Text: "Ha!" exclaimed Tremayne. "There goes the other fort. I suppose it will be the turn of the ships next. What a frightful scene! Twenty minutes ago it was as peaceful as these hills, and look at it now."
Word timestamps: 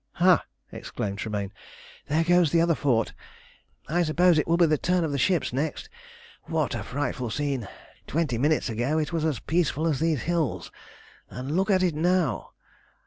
"Ha!" 0.13 0.43
exclaimed 0.71 1.19
Tremayne. 1.19 1.53
"There 2.07 2.23
goes 2.23 2.51
the 2.51 2.59
other 2.59 2.73
fort. 2.73 3.13
I 3.87 4.01
suppose 4.01 4.39
it 4.39 4.47
will 4.47 4.57
be 4.57 4.65
the 4.65 4.75
turn 4.79 5.03
of 5.03 5.11
the 5.11 5.19
ships 5.19 5.53
next. 5.53 5.89
What 6.45 6.73
a 6.73 6.81
frightful 6.81 7.29
scene! 7.29 7.67
Twenty 8.07 8.39
minutes 8.39 8.67
ago 8.67 8.97
it 8.97 9.13
was 9.13 9.25
as 9.25 9.37
peaceful 9.39 9.85
as 9.85 9.99
these 9.99 10.23
hills, 10.23 10.71
and 11.29 11.55
look 11.55 11.69
at 11.69 11.83
it 11.83 11.93
now." 11.93 12.49